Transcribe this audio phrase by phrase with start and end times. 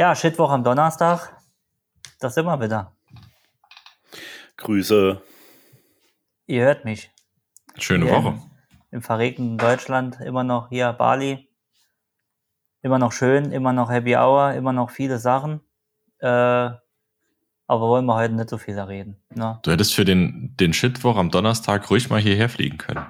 [0.00, 1.36] Ja, Shitwoch am Donnerstag.
[2.20, 2.96] Das sind wir wieder.
[4.56, 5.20] Grüße.
[6.46, 7.10] Ihr hört mich.
[7.76, 8.40] Schöne Hier Woche.
[8.92, 11.48] Im verregneten Deutschland immer noch hier Bali.
[12.80, 15.62] Immer noch schön, immer noch Happy Hour, immer noch viele Sachen.
[16.20, 16.78] Äh, aber
[17.66, 19.20] wollen wir heute nicht so viel da reden.
[19.34, 19.58] Ne?
[19.64, 23.04] Du hättest für den, den Shitwoch am Donnerstag ruhig mal hierher fliegen können.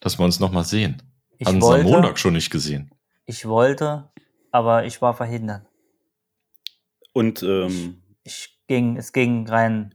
[0.00, 1.02] Dass wir uns nochmal sehen.
[1.36, 2.90] Ich Haben uns am wollte, Montag schon nicht gesehen.
[3.26, 4.10] ich wollte,
[4.50, 5.66] aber ich war verhindert.
[7.12, 9.94] Und ähm, Ich ging, es ging rein,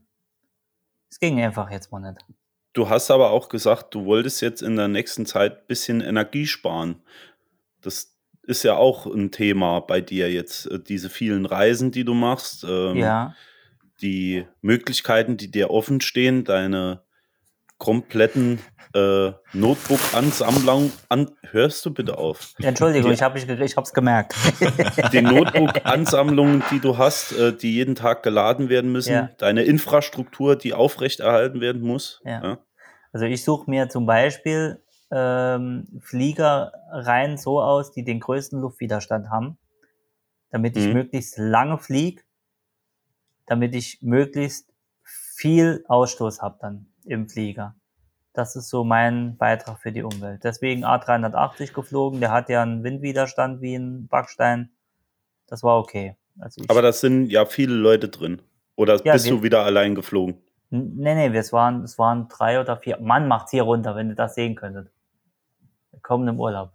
[1.10, 2.24] es ging einfach jetzt mal nicht.
[2.74, 6.46] du hast aber auch gesagt, du wolltest jetzt in der nächsten Zeit ein bisschen Energie
[6.46, 7.02] sparen.
[7.82, 12.14] Das ist ja auch ein Thema bei dir jetzt, äh, diese vielen Reisen, die du
[12.14, 13.36] machst, ähm, ja,
[14.02, 17.02] die Möglichkeiten, die dir offen stehen, deine
[17.78, 18.60] kompletten
[18.94, 21.32] äh, Notebook-Ansammlung an.
[21.52, 22.54] Hörst du bitte auf?
[22.60, 24.36] Entschuldigung, Die- ich habe hab's gemerkt.
[25.14, 29.30] die Notebook-Ansammlungen, die du hast, äh, die jeden Tag geladen werden müssen, Ja.
[29.38, 32.22] deine Infrastruktur, die aufrechterhalten werden muss.
[32.24, 32.60] Ja.
[33.14, 34.82] Also ich suche mir zum Beispiel
[35.12, 39.58] ähm, Flieger rein so aus, die den größten Luftwiderstand haben,
[40.52, 40.94] damit ich Mhm.
[40.94, 42.24] möglichst lange fliege,
[43.46, 44.70] damit ich möglichst
[45.04, 47.76] viel Ausstoß habe dann im Flieger.
[48.34, 50.44] Das ist so mein Beitrag für die Umwelt.
[50.44, 54.70] Deswegen A380 geflogen, der hat ja einen Windwiderstand wie ein Backstein.
[55.48, 56.16] Das war okay.
[56.40, 58.42] Also Aber da sind ja viele Leute drin.
[58.76, 60.38] Oder Ja, bist wir- du wieder allein geflogen?
[60.70, 63.00] Nee, nee, es waren, es waren drei oder vier.
[63.00, 64.92] Mann, macht's hier runter, wenn ihr das sehen könntet.
[65.92, 66.74] Wir kommen im Urlaub.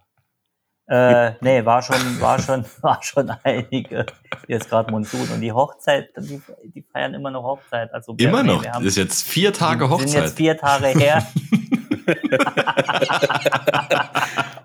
[0.89, 4.05] Äh, nee, war schon, war schon, war schon einige.
[4.47, 6.43] Hier ist gerade Monsun und die Hochzeit, die,
[6.75, 7.93] die feiern immer noch Hochzeit.
[7.95, 8.63] Also wir- Immer nee, noch.
[8.63, 10.31] wir haben- ist jetzt vier Tage Sind jetzt Hochzeit.
[10.33, 11.27] vier Tage her.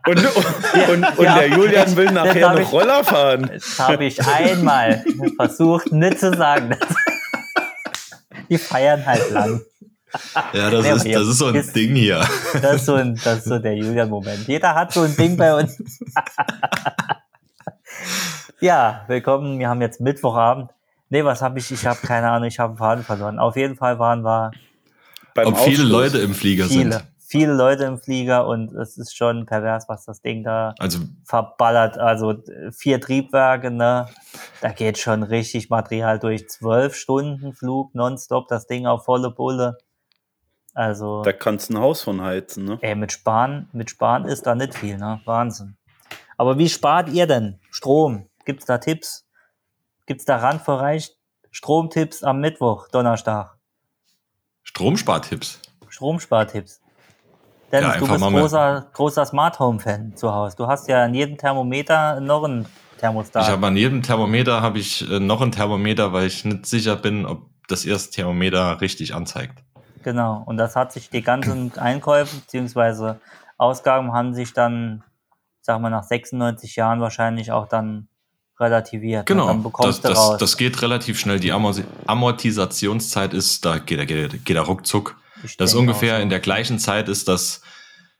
[0.07, 3.49] Und, und, und, und Ja, der Julian will nachher noch ich- Roller fahren.
[3.53, 5.03] Das habe ich einmal
[5.35, 6.75] versucht, nicht zu sagen.
[8.49, 9.61] Die feiern halt lang.
[10.53, 12.25] Ja, das Nee, ist, das ist so ein wisst- Ding hier.
[12.61, 14.47] Das ist so, ein, das ist so der Julian-Moment.
[14.47, 15.77] Jeder hat so ein Ding bei uns.
[18.59, 19.59] ja, willkommen.
[19.59, 20.71] Wir haben jetzt Mittwochabend.
[21.09, 21.71] Nee, was habe ich?
[21.71, 23.39] Ich habe keine Ahnung, ich habe einen Faden verloren.
[23.39, 24.51] Auf jeden Fall waren wir
[25.33, 25.89] Beim Ob viele Aufschluss.
[25.91, 27.03] Leute im Flieger viele, sind.
[27.19, 31.97] viele Leute im Flieger und es ist schon pervers, was das Ding da Also verballert.
[31.97, 34.07] Also äh, vier Triebwerke, ne?
[34.61, 36.49] Da geht schon richtig Material durch.
[36.49, 39.77] Zwölf Stunden Flug nonstop, das Ding auf volle Bulle.
[40.77, 41.23] Also.
[41.23, 42.77] Da kannst du ein Haus von heizen, ne?
[42.81, 45.19] Ey, mit Sparen, mit Sparen ist da nicht viel, ne?
[45.25, 45.75] Wahnsinn.
[46.37, 48.29] Aber wie spart ihr denn Strom?
[48.45, 49.25] Gibt's da Tipps?
[50.05, 51.17] Gibt's da randverreicht
[51.49, 53.57] Stromtipps am Mittwoch, Donnerstag?
[54.61, 55.59] Stromspartipps.
[55.89, 56.79] Stromspartipps.
[57.71, 60.57] Dennis, Ja, du bist großer, großer Smart Home Fan zu Hause.
[60.57, 62.67] Du hast ja in jedem Thermometer noch einen
[62.99, 63.45] Thermostat.
[63.45, 66.95] Ich habe an jedem Thermometer habe ich äh, noch ein Thermometer, weil ich nicht sicher
[66.97, 69.63] bin, ob das erste Thermometer richtig anzeigt.
[70.03, 70.43] Genau.
[70.45, 73.15] Und das hat sich die ganzen Einkäufe bzw.
[73.57, 75.03] Ausgaben haben sich dann,
[75.61, 78.07] sagen wir nach 96 Jahren wahrscheinlich auch dann
[78.59, 79.25] relativiert.
[79.25, 81.39] Genau, Dann das, das, das geht relativ schnell.
[81.39, 85.17] Die Amorti Amortisationszeit ist, da geht, er- geht, geht er ruckzuck.
[85.43, 87.61] Ich Das ist ungefähr auch in der gleichen Zeit ist das,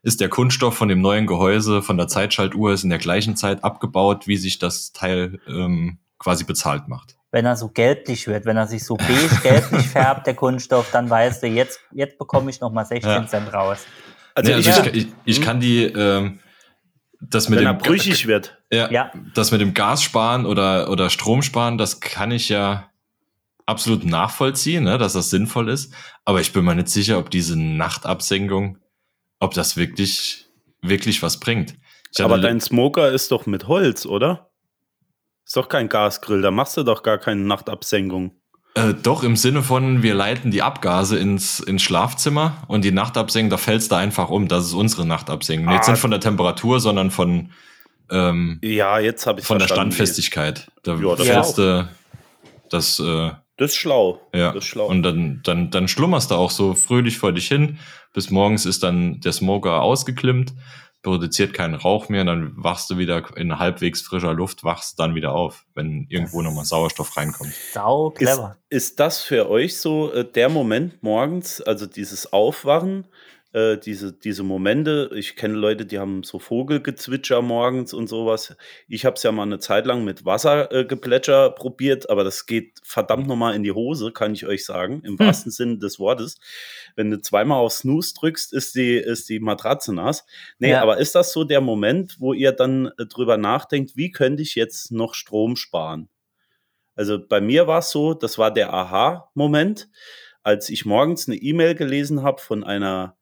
[0.03, 3.63] ist der Kunststoff von dem neuen Gehäuse, von der Zeitschaltuhr, ist in der gleichen Zeit
[3.63, 7.17] abgebaut, wie sich das Teil ähm, quasi bezahlt macht.
[7.31, 11.09] Wenn er so gelblich wird, wenn er sich so beige gelblich färbt, der Kunststoff, dann
[11.09, 13.27] weißt du, jetzt, jetzt bekomme ich nochmal 16 Ja.
[13.27, 13.85] Cent raus.
[14.33, 15.43] Also, Nee, also ich, ich, ich, ich Hm?
[15.43, 16.39] kann die, ähm,
[17.19, 18.57] das mit wenn er dem brüchig wird.
[18.71, 19.11] Ja, Ja.
[19.33, 22.89] das mit dem Gas sparen oder, oder Strom sparen, das kann ich ja
[23.65, 25.93] absolut nachvollziehen, ne, dass das sinnvoll ist.
[26.25, 28.77] Aber ich bin mir nicht sicher, ob diese Nachtabsenkung,
[29.39, 30.45] ob das wirklich,
[30.81, 31.75] wirklich was bringt.
[32.13, 34.46] Ich Aber dein Smoker ist doch mit Holz, oder?
[35.47, 38.31] Ist doch kein Gasgrill, da machst du doch gar keine Nachtabsenkung.
[38.75, 43.49] äh, doch im Sinne von, wir leiten die Abgase ins, ins Schlafzimmer und die Nachtabsenkung,
[43.49, 44.47] da fällst du einfach um.
[44.49, 45.73] Das ist unsere Nachtabsenkung.
[45.73, 45.93] Jetzt Ah.
[45.93, 47.51] nicht von der Temperatur, sondern von,
[48.11, 49.67] ähm, Ja, jetzt habe ich von der.
[49.67, 50.67] Standfestigkeit.
[50.83, 51.89] Da Ja, das fällst du
[52.69, 54.21] das, äh, Das ist schlau.
[54.35, 54.85] Ja, Das ist schlau.
[54.87, 57.79] und dann, dann, dann schlummerst du auch so fröhlich vor dich hin.
[58.13, 60.53] Bis morgens ist dann der Smoker ausgeklimmt,
[61.03, 65.33] produziert keinen Rauch mehr, dann wachst du wieder in halbwegs frischer Luft, wachst dann wieder
[65.33, 67.53] auf, wenn irgendwo nochmal Sauerstoff reinkommt.
[67.73, 68.57] Sau Ist, clever.
[68.69, 73.07] ist das für euch so äh, der Moment morgens, also dieses Aufwachen,
[73.57, 75.09] äh, diese, diese Momente?
[75.15, 78.55] Ich kenne Leute, die haben so Vogelgezwitscher morgens und sowas.
[78.87, 82.79] Ich habe es ja mal eine Zeit lang mit Wassergeplätscher äh, probiert, aber das geht
[82.83, 86.37] verdammt nochmal in die Hose, kann ich euch sagen, im wahrsten Sinne des Wortes.
[86.95, 90.25] Wenn du zweimal auf Snooze drückst, ist die, ist die Matratze nass.
[90.59, 90.81] Nee, Ja.
[90.81, 94.55] aber ist das so der Moment, wo ihr dann äh, drüber nachdenkt, wie könnte ich
[94.55, 96.09] jetzt noch Strom sparen?
[96.95, 99.87] Also bei mir war es so, das war der Aha-Moment,
[100.41, 103.15] als ich morgens eine E-Mail gelesen habe von einer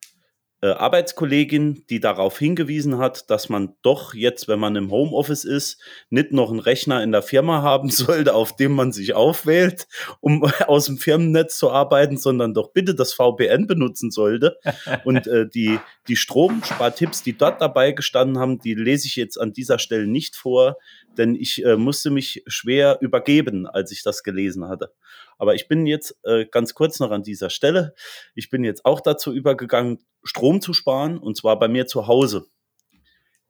[0.65, 5.79] äh, Arbeitskollegin, die darauf hingewiesen hat, dass man doch jetzt, wenn man im Homeoffice ist,
[6.09, 9.87] nicht noch einen Rechner in der Firma haben sollte, auf dem man sich aufwählt,
[10.21, 14.57] um aus dem Firmennetz zu arbeiten, sondern doch bitte das VPN benutzen sollte.
[15.03, 19.53] Und äh, die, die Stromspartipps, die dort dabei gestanden haben, die lese ich jetzt an
[19.53, 20.77] dieser Stelle nicht vor,
[21.17, 24.93] denn ich äh, musste mich schwer übergeben, als ich das gelesen hatte.
[25.37, 27.93] Aber ich bin jetzt äh, ganz kurz noch an dieser Stelle.
[28.35, 32.47] Ich bin jetzt auch dazu übergegangen, Strom zu sparen und zwar bei mir zu Hause.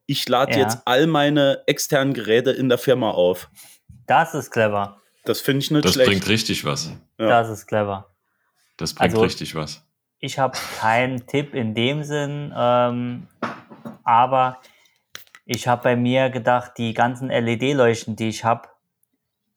[0.06, 0.58] Ich lade Ja.
[0.58, 3.50] jetzt all meine externen Geräte in der Firma auf.
[4.06, 5.00] Das ist clever.
[5.24, 6.08] Das finde ich nicht Das schlecht.
[6.10, 6.92] bringt richtig was.
[7.18, 7.28] Ja.
[7.28, 8.14] Das ist clever.
[8.76, 9.82] Das bringt Also- richtig was.
[10.18, 13.26] Ich habe keinen Tipp in dem Sinn, ähm,
[14.04, 14.60] aber
[15.46, 18.68] ich habe bei mir gedacht, die ganzen LED-Leuchten, die ich habe,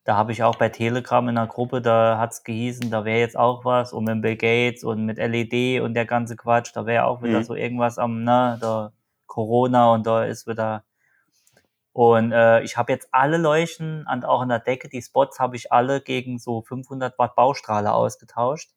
[0.05, 3.19] da habe ich auch bei Telegram in der Gruppe, da hat es gehießen, da wäre
[3.19, 6.85] jetzt auch was und mit Bill Gates und mit LED und der ganze Quatsch, da
[6.85, 7.43] wäre auch wieder Mhm.
[7.43, 8.93] so irgendwas am, ne, da
[9.27, 10.83] Corona und da ist wieder.
[11.93, 15.55] Und äh, ich habe jetzt alle Leuchten und auch in der Decke, die Spots habe
[15.55, 18.71] ich alle gegen so 500 Watt Baustrahle ausgetauscht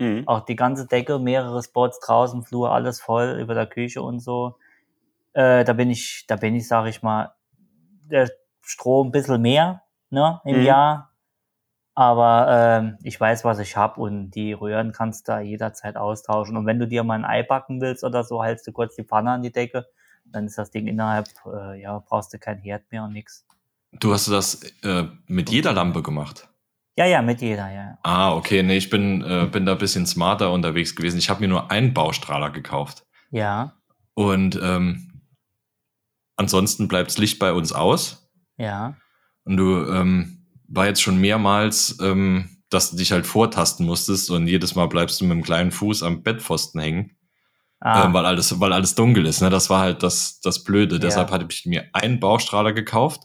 [0.00, 0.30] Mhm.
[0.30, 4.56] auch die ganze Decke, mehrere Spots draußen, Flur, alles voll über der Küche und so.
[5.32, 7.34] Äh, da bin ich, da bin ich, sag ich mal,
[8.10, 8.28] der
[8.62, 10.64] Strom ein bisschen mehr, ne, im Mhm.
[10.64, 11.06] Jahr.
[11.94, 16.56] Aber ähm, ich weiß, was ich hab und die Röhren kannst du da jederzeit austauschen.
[16.56, 19.04] Und wenn du dir mal ein Ei backen willst oder so, hältst du kurz die
[19.04, 19.86] Pfanne an die Decke,
[20.24, 23.44] dann ist das Ding innerhalb, äh, ja, brauchst du kein Herd mehr und nix.
[23.92, 26.48] Du hast das äh, mit jeder Lampe gemacht.
[26.96, 27.98] Ja, ja, mit jeder, ja.
[28.02, 31.18] Ah, okay, nee, ich bin, äh, bin da ein bisschen smarter unterwegs gewesen.
[31.18, 33.04] Ich habe mir nur einen Baustrahler gekauft.
[33.30, 33.74] Ja,
[34.14, 35.09] Und ähm,
[36.40, 38.28] ansonsten bleibt das Licht bei uns aus.
[38.56, 38.96] ja,
[39.44, 44.46] Und du ähm, war jetzt schon mehrmals, ähm, dass du dich halt vortasten musstest und
[44.46, 47.16] jedes Mal bleibst du mit dem kleinen Fuß am Bettpfosten hängen,
[47.80, 49.40] ah, ähm, weil alles, weil alles dunkel ist.
[49.42, 49.50] Ne?
[49.50, 50.96] Das war halt das, das Blöde.
[50.96, 51.00] Ja.
[51.00, 53.22] Deshalb hatte ich mir einen Baustrahler gekauft,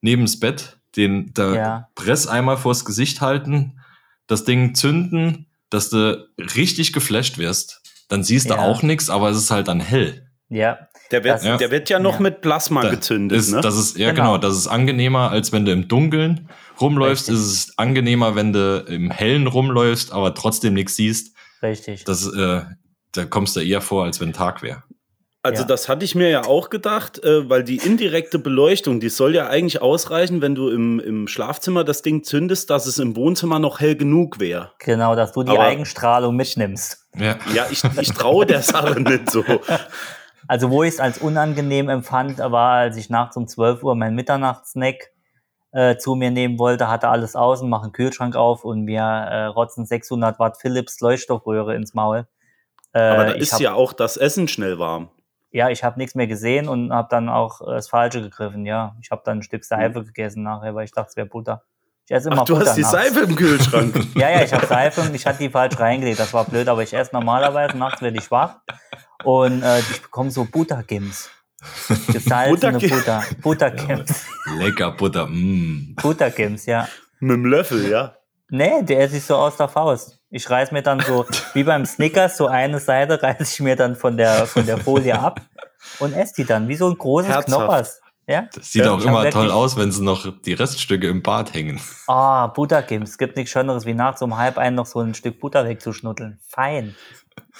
[0.00, 1.88] neben das Bett, den da Ja.
[1.94, 3.80] Presseimer vors Gesicht halten,
[4.26, 7.80] das Ding zünden, dass du richtig geflasht wirst.
[8.08, 8.60] Dann siehst du Ja.
[8.60, 10.30] auch nichts, aber es ist halt dann hell.
[10.50, 10.78] ja,
[11.10, 12.20] Der, wird, ist- der wird ja noch ja.
[12.20, 13.38] mit Plasma Da gezündet.
[13.38, 13.60] Ist, ne?
[13.60, 14.32] Das ist, ja Genau.
[14.32, 14.38] genau.
[14.38, 16.48] das ist angenehmer, als wenn du im Dunkeln
[16.80, 17.28] rumläufst.
[17.28, 17.44] Richtig.
[17.44, 21.34] Ist es angenehmer, wenn du im Hellen rumläufst, aber trotzdem nichts siehst.
[21.62, 22.04] richtig.
[22.04, 22.62] Das, äh,
[23.12, 24.82] da kommst du eher vor, als wenn Tag wäre.
[25.42, 25.68] Also Ja.
[25.68, 29.46] das hatte ich mir ja auch gedacht, äh, weil die indirekte Beleuchtung, die soll ja
[29.46, 33.78] eigentlich ausreichen, wenn du im, im Schlafzimmer das Ding zündest, dass es im Wohnzimmer noch
[33.78, 34.72] hell genug wäre.
[34.78, 37.04] Genau, dass du die Aber- Eigenstrahlung mitnimmst.
[37.16, 37.38] Ja.
[37.54, 39.44] Ja, ich, ich traue der Sache nicht so.
[40.48, 44.14] Also wo ich es als unangenehm empfand, war, als ich nachts um 12 Uhr meinen
[44.14, 45.10] Mitternachtssnack
[45.72, 49.44] äh, zu mir nehmen wollte, hatte alles außen, mache einen Kühlschrank auf und mir äh,
[49.46, 52.26] rotzen 600 Watt Philips Leuchtstoffröhre ins Maul.
[52.92, 55.08] Äh, Aber da ist hab, ja auch das Essen schnell warm.
[55.50, 58.66] ja, ich habe nichts mehr gesehen und habe dann auch äh, das Falsche gegriffen.
[58.66, 60.04] Ja, ich habe dann ein Stück Seife Hm.
[60.06, 61.62] gegessen nachher, weil ich dachte, es wäre Butter.
[62.06, 62.92] Ich esse immer Ach, du Butter hast die nachts.
[62.92, 63.94] Seife im Kühlschrank.
[64.14, 66.20] Ja, ja, ich habe Seife und ich hatte die falsch reingelegt.
[66.20, 68.58] Das war blöd, aber ich esse normalerweise, nachts werde ich schwach
[69.22, 71.30] und äh, ich bekomme so Buttergims.
[72.12, 73.22] Gesalzene Butter.
[73.40, 74.26] Buttergims.
[74.58, 75.26] Lecker Butter.
[75.26, 75.94] Mm.
[75.96, 76.88] Buttergims, ja.
[77.20, 78.16] mit dem Löffel, ja.
[78.50, 80.18] Nee, der esse ich so aus der Faust.
[80.30, 81.24] Ich reiß mir dann so,
[81.54, 85.18] wie beim Snickers, so eine Seite reiß ich mir dann von der, von der Folie
[85.18, 85.40] ab
[85.98, 87.48] und esse die dann, wie so ein großes Herzhaft.
[87.48, 88.00] Knoppers.
[88.26, 88.48] Ja?
[88.54, 91.80] Das sieht Ja, auch immer toll aus, wenn sie noch die Reststücke im Bad hängen.
[92.06, 93.10] Ah, Buttergims.
[93.10, 96.38] Es gibt nichts Schöneres, wie nachts um halb ein noch so ein Stück Butter wegzuschnutteln.
[96.48, 96.94] Fein.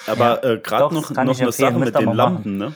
[0.07, 2.59] Aber äh, gerade noch, noch eine Sache mit den Lampen.
[2.59, 2.73] Ne?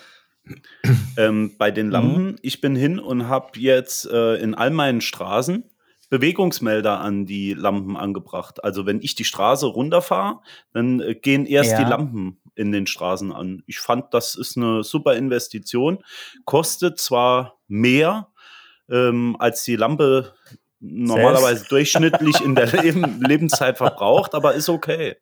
[1.17, 1.75] ähm, bei Mhm.
[1.75, 5.65] den Lampen, ich bin hin und habe jetzt äh, in all meinen Straßen
[6.11, 8.65] Bewegungsmelder an die Lampen angebracht.
[8.65, 10.41] Also wenn ich die Straße runterfahre,
[10.73, 11.85] dann äh, gehen erst Ja.
[11.85, 13.63] die Lampen in den Straßen an.
[13.67, 15.99] Ich fand, das ist eine super Investition.
[16.47, 18.29] Kostet zwar mehr,
[18.91, 20.33] ähm, als die Lampe
[20.81, 25.17] normalerweise durchschnittlich in der Leben, Lebenszeit verbraucht, aber ist okay.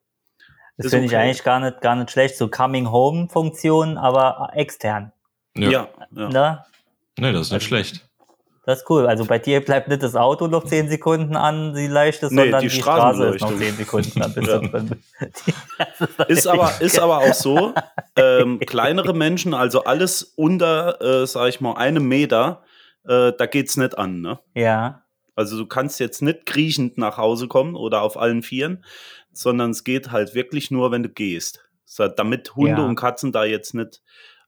[0.76, 1.22] Das finde ich okay.
[1.22, 2.36] eigentlich gar nicht, gar nicht schlecht.
[2.36, 5.12] So Coming-Home-Funktion, aber extern.
[5.56, 5.70] Ja.
[5.70, 5.88] Ja.
[6.10, 6.64] Ne?
[7.18, 8.06] Nee, das ist nicht schlecht.
[8.66, 9.06] Das ist cool.
[9.06, 12.62] Also bei dir bleibt nicht das Auto noch 10 Sekunden an, die Leuchte, Nee, sondern
[12.62, 13.58] die die, Straße ist noch Straßenbeleuchtung.
[13.58, 14.34] 10 Sekunden an.
[14.34, 14.46] Bis
[16.08, 16.24] Ja.
[16.28, 17.72] Ist aber, ist aber auch so,
[18.16, 22.64] ähm, kleinere Menschen, also alles unter, äh, sag ich mal, einem Meter,
[23.06, 24.20] äh, da geht's nicht an.
[24.20, 24.40] Ne?
[24.54, 25.04] Ja,
[25.36, 28.84] Also du kannst jetzt nicht kriechend nach Hause kommen oder auf allen Vieren,
[29.38, 31.60] sondern es geht halt wirklich nur, wenn du gehst.
[31.84, 32.86] So, damit Hunde Ja.
[32.86, 34.02] und Katzen da jetzt nicht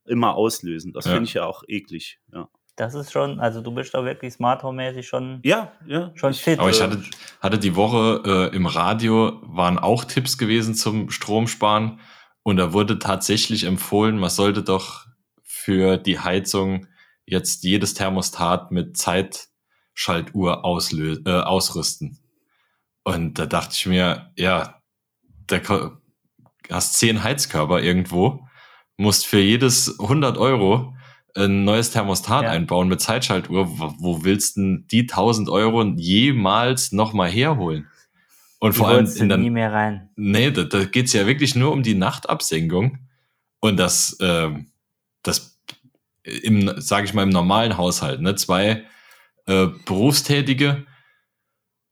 [0.05, 0.93] immer auslösen.
[0.93, 1.11] Das Ja.
[1.13, 2.19] finde ich ja auch eklig.
[2.33, 2.49] Ja.
[2.75, 6.11] Das ist schon, also du bist da wirklich Smart Home-mäßig schon, Ja, ja.
[6.15, 6.59] schon fit.
[6.59, 7.01] Aber ich hatte,
[7.41, 11.99] hatte die Woche äh, im Radio waren auch Tipps gewesen zum Stromsparen
[12.43, 15.05] und da wurde tatsächlich empfohlen, man sollte doch
[15.43, 16.87] für die Heizung
[17.25, 22.17] jetzt jedes Thermostat mit Zeitschaltuhr auslö äh, ausrüsten.
[23.03, 24.78] Und da dachte ich mir, ja,
[25.49, 25.91] da
[26.69, 28.47] hast zehn Heizkörper irgendwo,
[28.97, 30.95] musst für jedes 100 Euro
[31.35, 32.51] ein neues Thermostat Ja.
[32.51, 33.69] einbauen mit Zeitschaltuhr.
[33.79, 37.87] Wo, wo willst du denn die 1000 Euro jemals nochmal herholen?
[38.59, 40.09] Und Die vor allem in der, nie mehr rein.
[40.15, 42.97] Nee, da, da geht's ja wirklich nur um die Nachtabsenkung.
[43.61, 44.71] Und das, ähm,
[45.23, 45.61] das
[46.23, 48.35] im, sage ich mal, im normalen Haushalt, ne?
[48.35, 48.83] Zwei
[49.45, 50.85] äh, Berufstätige,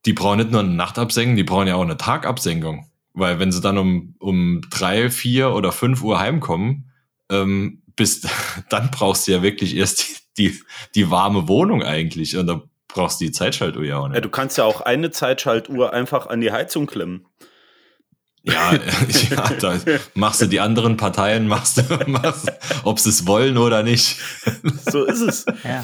[0.06, 2.90] die brauchen nicht nur eine Nachtabsenkung, die brauchen ja auch eine Tagabsenkung.
[3.18, 6.92] Weil wenn sie dann um, um drei, vier oder fünf Uhr heimkommen,
[7.32, 8.22] ähm, bis,
[8.70, 10.08] dann brauchst du ja wirklich erst
[10.38, 10.60] die, die,
[10.96, 12.38] die warme Wohnung eigentlich.
[12.38, 14.10] Und da brauchst du die Zeitschaltuhr ja auch ja.
[14.10, 14.26] nicht.
[14.26, 17.26] Du kannst ja auch eine Zeitschaltuhr einfach an die Heizung klemmen.
[18.44, 18.74] Ja,
[19.30, 19.78] ja, da
[20.14, 22.52] machst du die anderen Parteien, machst du, machst,
[22.84, 24.18] ob sie es wollen oder nicht.
[24.90, 25.46] So ist es.
[25.64, 25.84] Ja.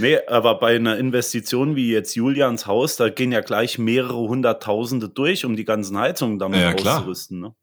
[0.00, 5.08] Nee, aber bei einer Investition wie jetzt Julians Haus, da gehen ja gleich mehrere Hunderttausende
[5.08, 6.98] durch, um die ganzen Heizungen damit Ja, klar.
[6.98, 7.40] auszurüsten.
[7.40, 7.54] Ne?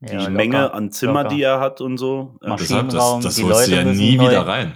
[0.00, 1.34] Die ja, Menge locker, an Zimmer, locker.
[1.34, 2.38] die er hat und so.
[2.42, 4.74] Deshalb, das, Maschinenraum, das die holst du Leute ja müssen nie neu- wieder rein.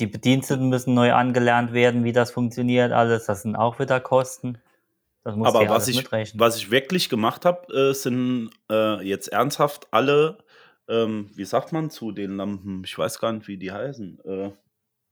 [0.00, 3.26] Die Bediensteten müssen neu angelernt werden, wie das funktioniert, alles.
[3.26, 4.58] Das sind auch wieder Kosten.
[5.24, 6.40] Das muss Aber ja was ich, mitrechnen.
[6.40, 10.38] was ich wirklich gemacht habe, äh, sind äh, jetzt ernsthaft alle,
[10.88, 12.82] ähm, wie sagt man zu den Lampen?
[12.86, 14.18] Ich weiß gar nicht, wie die heißen.
[14.24, 14.50] Äh,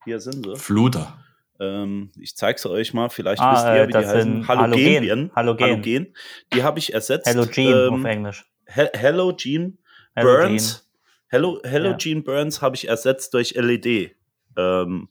[0.05, 0.57] hier sind sie.
[0.57, 1.19] Fluter.
[1.61, 4.21] Ähm, ich zeige sie euch mal, vielleicht Ah, wisst ihr, äh, wie die heißen.
[4.23, 5.31] sind Halogen.
[5.35, 5.64] Halogen.
[5.64, 6.14] Halogen.
[6.55, 7.26] Die habe ich ersetzt.
[7.26, 7.49] Halogen
[7.93, 8.45] auf ähm, Englisch.
[8.67, 9.78] He- Halogen.
[10.14, 10.88] Burns.
[11.28, 14.12] Hello, Halogen Burns habe ich ersetzt durch LED.
[14.57, 15.09] Ähm,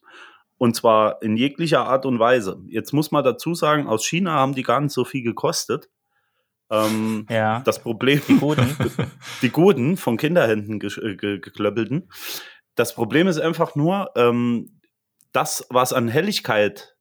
[0.57, 2.59] und zwar in jeglicher Art und Weise.
[2.67, 5.89] Jetzt muss man dazu sagen, aus China haben die gar nicht so viel gekostet.
[6.71, 8.75] Ähm, Ja, das Problem, die guten.
[9.41, 12.09] die guten, von Kinderhänden äh, ge geklöppelten.
[12.75, 14.76] Das Problem ist einfach nur, ähm,
[15.33, 16.95] das, was an Helligkeit,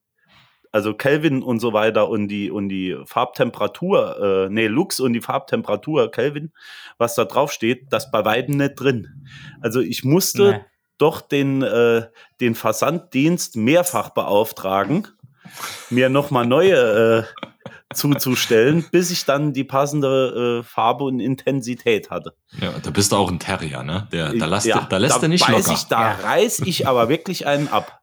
[0.73, 5.21] also Kelvin und so weiter und die, und die Farbtemperatur, äh, nee, Lux und die
[5.23, 6.53] Farbtemperatur, Kelvin,
[6.99, 9.27] was da drauf steht, das bei weitem nicht drin.
[9.61, 10.65] Also ich musste Nee.
[10.99, 12.07] doch den, äh,
[12.41, 15.09] den Versanddienst mehrfach beauftragen,
[15.91, 22.35] mir nochmal neue äh, zuzustellen, bis ich dann die passende äh, Farbe und Intensität hatte.
[22.61, 24.09] Ja, da bist du auch ein Terrier, ne?
[24.13, 25.73] Der, da, lässt, Ja, da lässt du nicht beiß locker.
[25.73, 26.15] Ich, da Ja.
[26.29, 28.01] reiß ich aber wirklich einen ab.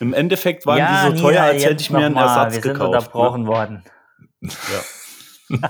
[0.00, 2.22] Im Endeffekt waren ja, die so teuer, als hätte ich mir einen mal.
[2.22, 2.90] Ersatz Wir sind gekauft.
[2.92, 2.96] ne?
[2.98, 3.82] unterbrochen worden.
[4.42, 5.60] Ja.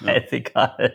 [0.14, 0.94] Ist egal.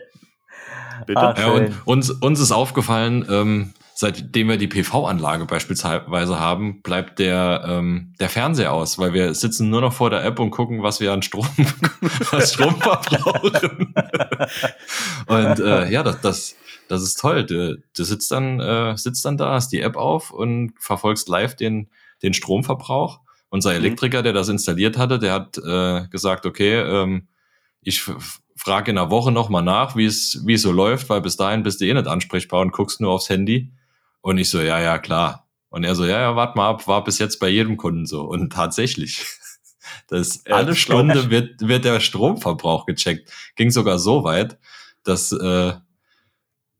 [1.06, 1.20] Bitte?
[1.20, 1.76] Ah, Ja, und Schön.
[1.84, 8.28] uns, uns ist aufgefallen, ähm, seitdem wir die PV-Anlage beispielsweise haben, bleibt der, ähm, der
[8.28, 11.22] Fernseher aus, weil wir sitzen nur noch vor der App und gucken, was wir an
[11.22, 11.48] Strom,
[12.30, 13.92] an Strom verbrauchen.
[15.26, 17.44] und äh, ja, das, das, das ist toll.
[17.44, 21.56] Du, du sitzt dann, äh, sitzt dann da, hast die App auf und verfolgst live
[21.56, 21.88] den,
[22.22, 23.18] den Stromverbrauch.
[23.48, 23.78] Unser Mhm.
[23.78, 27.26] Elektriker, der das installiert hatte, der hat äh, gesagt, okay, ähm,
[27.82, 28.04] ich
[28.54, 31.64] frage in einer Woche nochmal nach, wie es wie es so läuft, weil bis dahin
[31.64, 33.72] bist du eh nicht ansprechbar und guckst nur aufs Handy.
[34.28, 35.48] Und ich so, ja, ja, klar.
[35.70, 38.24] Und er so, ja, ja, warte mal ab, war bis jetzt bei jedem Kunden so.
[38.24, 39.24] Und tatsächlich,
[40.08, 43.32] das Ja, alle Stunde wird, wird der Stromverbrauch gecheckt.
[43.56, 44.58] Ging sogar so weit,
[45.02, 45.72] dass, äh,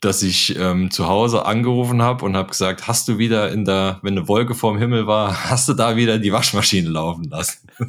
[0.02, 3.98] dass ich ähm, zu Hause angerufen habe und habe gesagt, hast du wieder in der,
[4.02, 7.66] wenn eine Wolke vorm Himmel war, hast du da wieder die Waschmaschine laufen lassen?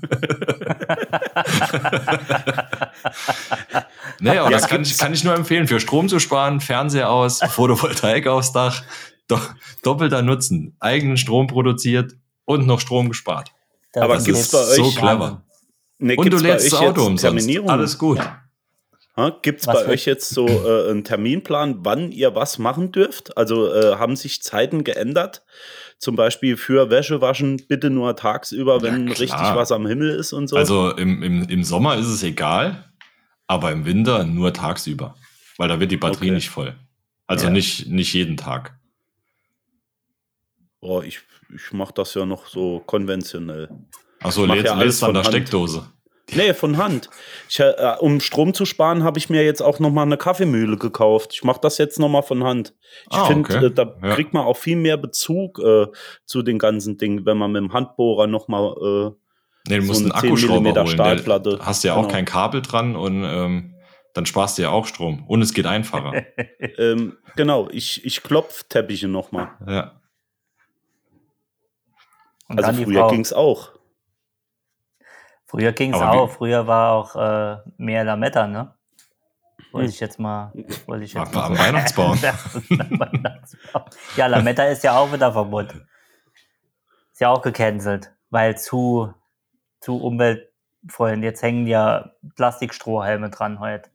[4.22, 8.26] naja, das kann ich, kann ich nur empfehlen, für Strom zu sparen, Fernseher aus, Photovoltaik
[8.28, 8.84] aufs Dach,
[9.30, 9.40] do,
[9.84, 13.52] doppelter Nutzen, eigenen Strom produziert und noch Strom gespart.
[13.94, 15.46] Das Aber ist gibt's jetzt bei euch- So clever.
[16.00, 17.50] Nee, Und du lädst das Auto jetzt umsonst.
[17.70, 18.20] Alles gut.
[19.42, 23.36] Gibt es bei euch jetzt so äh, einen Terminplan, wann ihr was machen dürft?
[23.38, 25.44] Also äh, haben sich Zeiten geändert?
[25.98, 29.20] Zum Beispiel für Wäschewaschen bitte nur tagsüber, wenn klar.
[29.20, 30.56] richtig was am Himmel ist und so.
[30.56, 32.86] Also im, im, im Sommer ist es egal,
[33.48, 35.16] aber im Winter nur tagsüber,
[35.58, 36.36] weil da wird die Batterie Okay.
[36.36, 36.76] nicht voll.
[37.28, 37.52] Also Ja.
[37.52, 38.79] nicht, nicht jeden Tag.
[40.82, 41.20] Oh, ich
[41.56, 43.70] ich mache das ja noch so konventionell.
[44.22, 45.34] Achso, lädst, ja alles an von der Hand.
[45.34, 45.90] Steckdose.
[46.36, 47.10] Nee, von Hand.
[47.50, 50.78] Ich, äh, um Strom zu sparen, habe ich mir jetzt auch noch mal eine Kaffeemühle
[50.78, 51.32] gekauft.
[51.34, 52.76] Ich mache das jetzt noch mal von Hand.
[53.12, 53.66] Ich Ah, finde, okay.
[53.66, 54.14] äh, da Ja.
[54.14, 55.88] kriegt man auch viel mehr Bezug äh,
[56.26, 59.12] zu den ganzen Dingen, wenn man mit dem Handbohrer noch mal äh,
[59.70, 60.94] Nee, du So musst eine einen 10 Akkuschrauber Millimeter holen.
[60.94, 61.58] Stahlplatte.
[61.58, 62.14] Da hast ja auch Genau.
[62.14, 63.74] kein Kabel dran und ähm,
[64.14, 65.24] dann sparst du ja auch Strom.
[65.28, 66.26] Und es geht einfacher.
[66.78, 69.50] ähm, genau, ich, ich klopf Teppiche noch mal.
[69.68, 69.99] ja.
[72.50, 73.10] Und Also früher Frau.
[73.10, 73.72] ging's auch.
[75.46, 76.30] Früher ging's Aber wie- auch.
[76.32, 78.74] Früher war auch äh, mehr Lametta, ne?
[79.72, 80.52] Wollte ich jetzt mal.
[80.88, 82.18] Wollte ich jetzt Am- mal am Weihnachtsbaum.
[84.16, 85.88] Ja, Lametta ist ja auch wieder verboten.
[87.12, 89.14] Ist ja auch gecancelt, weil zu,
[89.82, 91.30] zu umweltfreundlich.
[91.30, 93.90] Jetzt hängen ja Plastikstrohhalme dran heute.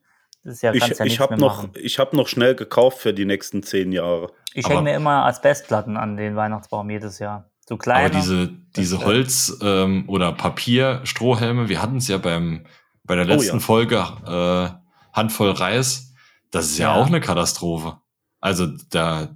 [0.44, 3.25] Das ist ja, Ich, ja ich habe noch, ich hab noch schnell gekauft für die
[3.25, 4.30] nächsten zehn Jahre.
[4.52, 7.50] Ich hänge mir immer Asbestplatten an den Weihnachtsbaum jedes Jahr.
[7.66, 8.11] So Aber kleine.
[8.11, 12.66] diese, diese Holz- ähm, oder Papierstrohhelme, wir hatten es ja beim,
[13.04, 13.61] bei der Oh letzten ja.
[13.61, 16.12] Folge äh, Handvoll Reis,
[16.50, 17.00] das ist ja, Ja.
[17.00, 17.99] auch eine Katastrophe.
[18.40, 19.28] Also da,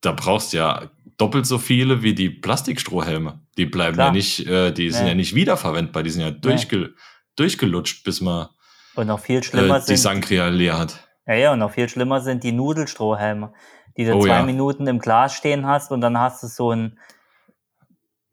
[0.00, 3.40] da brauchst du ja doppelt so viele wie die Plastikstrohhelme.
[3.58, 4.06] Die bleiben Klar.
[4.08, 5.08] ja nicht, äh, die sind Nee.
[5.10, 6.94] ja nicht wiederverwendbar, die sind ja durchge,
[7.36, 8.48] durchgelutscht, bis man
[8.94, 9.96] und noch viel schlimmer äh, die sind.
[9.98, 11.08] Sangria leer hat.
[11.26, 13.52] Ja, ja, und noch viel schlimmer sind die Nudelstrohhelme,
[13.96, 14.42] die du Oh zwei ja.
[14.42, 16.98] Minuten im Glas stehen hast und dann hast du so ein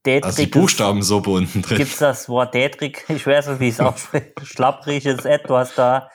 [0.05, 1.77] Also die dätriges- Buchstabensuppe unten drin.
[1.77, 3.03] Gibt's das Wort dätrig?
[3.09, 4.33] Ich weiß nicht, wie ich es ausspreche.
[4.43, 6.09] Schlappriges etwas da.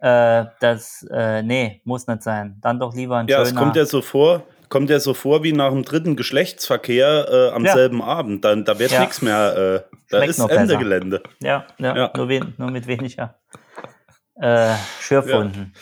[0.00, 2.58] Äh, das, äh, nee, muss nicht sein.
[2.60, 3.60] Dann doch lieber ein Ja, es schöner.
[3.60, 7.64] kommt ja so vor, kommt ja so vor wie nach dem dritten Geschlechtsverkehr äh, am
[7.64, 7.72] Ja.
[7.74, 8.44] selben Abend.
[8.44, 9.00] Dann, da wird Ja.
[9.00, 10.76] nichts mehr, äh, da Schmeckt ist Ende besser.
[10.78, 11.22] Gelände.
[11.40, 12.10] ja, ja, Ja.
[12.16, 13.38] Nur, wen, nur mit weniger
[14.40, 15.74] äh, Schürfwunden.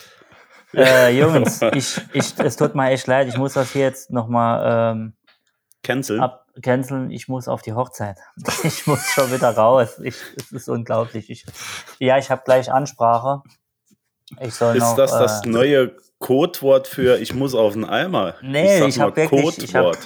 [0.74, 4.92] Äh, Jungs, ich, ich, es tut mir echt leid, ich muss das hier jetzt nochmal
[4.94, 5.12] ähm,
[5.82, 6.20] Cancel.
[6.56, 7.10] Abcanceln.
[7.10, 8.18] Ich muss auf die Hochzeit.
[8.64, 9.98] Ich muss schon wieder raus.
[10.02, 11.30] Ich, es ist unglaublich.
[11.30, 11.44] Ich,
[11.98, 13.42] ja, ich habe gleich Ansprache.
[14.40, 18.34] Ich Ist noch, das das äh, neue Codewort für ich muss auf den Eimer?
[18.42, 19.96] Nee, ich mal hab wirklich- ich hab-.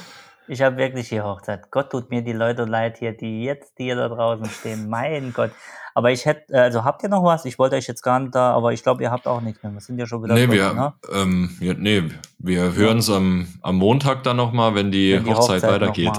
[0.47, 1.71] Ich habe wirklich hier Hochzeit.
[1.71, 4.89] Gott tut mir die Leute leid hier, die jetzt hier da draußen stehen.
[4.89, 5.53] Mein Gott.
[5.95, 7.45] Aber ich hätte, also habt ihr noch was?
[7.45, 9.73] Ich wollte euch jetzt gar nicht da, aber ich glaube, ihr habt auch nichts mehr.
[9.73, 10.95] Wir sind ja schon wieder Nee, durch, wir, ne?
[11.13, 12.05] ähm, ja, nee,
[12.39, 16.13] wir hören uns am, am Montag dann nochmal, wenn die, Wenn die Hochzeit, noch weitergeht.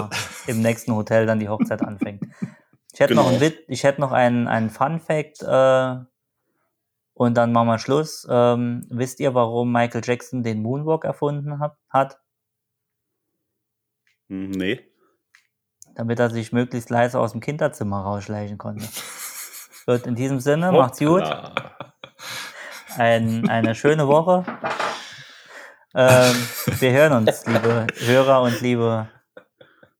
[0.46, 2.22] Im nächsten Hotel dann die Hochzeit anfängt.
[2.92, 3.22] Ich hätte Genau.
[3.22, 5.96] noch einen Wit ich hätte noch einen, einen Fun Fact äh,
[7.14, 8.26] und dann machen wir Schluss.
[8.30, 11.76] Ähm, wisst ihr, warum Michael Jackson den Moonwalk erfunden hat?
[11.88, 12.18] hat?
[14.28, 14.80] Hm, Nee.
[15.94, 18.86] Damit er sich möglichst leise aus dem Kinderzimmer rausschleichen konnte.
[19.86, 21.22] Gut, in diesem Sinne, macht's gut.
[21.22, 21.54] Hoppla.
[22.96, 24.44] Ein, eine schöne Woche.
[25.94, 26.34] Ähm,
[26.78, 29.08] wir hören uns, liebe Hörer und liebe,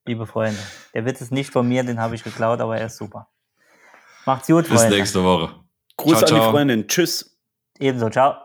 [0.07, 0.59] liebe Freunde.
[0.95, 3.29] Der Witz ist nicht von mir, den habe ich geklaut, aber er ist super.
[4.25, 4.97] Macht's gut, Bis Freunde.
[4.97, 5.55] nächste Woche.
[5.97, 6.51] Gruß Ciao, an die ciao.
[6.51, 6.89] Freundin.
[6.89, 7.39] Tschüss.
[7.79, 8.37] Ebenso, ciao.